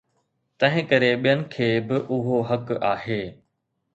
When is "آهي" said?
2.93-3.21